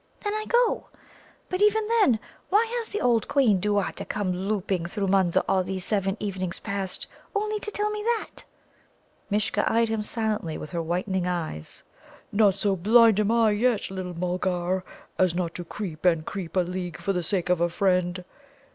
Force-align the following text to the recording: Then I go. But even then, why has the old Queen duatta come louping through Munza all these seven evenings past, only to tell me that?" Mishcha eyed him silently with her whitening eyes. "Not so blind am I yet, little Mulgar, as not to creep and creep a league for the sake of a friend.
Then 0.23 0.33
I 0.33 0.45
go. 0.47 0.87
But 1.47 1.61
even 1.61 1.87
then, 1.87 2.17
why 2.49 2.65
has 2.79 2.89
the 2.89 2.99
old 3.01 3.27
Queen 3.27 3.61
duatta 3.61 4.03
come 4.03 4.33
louping 4.33 4.87
through 4.87 5.05
Munza 5.09 5.43
all 5.47 5.61
these 5.63 5.85
seven 5.85 6.17
evenings 6.19 6.57
past, 6.57 7.05
only 7.35 7.59
to 7.59 7.69
tell 7.69 7.91
me 7.91 8.01
that?" 8.17 8.43
Mishcha 9.29 9.63
eyed 9.71 9.89
him 9.89 10.01
silently 10.01 10.57
with 10.57 10.71
her 10.71 10.81
whitening 10.81 11.27
eyes. 11.27 11.83
"Not 12.31 12.55
so 12.55 12.75
blind 12.75 13.19
am 13.19 13.29
I 13.29 13.51
yet, 13.51 13.91
little 13.91 14.15
Mulgar, 14.17 14.83
as 15.19 15.35
not 15.35 15.53
to 15.53 15.63
creep 15.63 16.03
and 16.03 16.25
creep 16.25 16.55
a 16.57 16.61
league 16.61 16.97
for 16.97 17.13
the 17.13 17.21
sake 17.21 17.49
of 17.49 17.61
a 17.61 17.69
friend. 17.69 18.25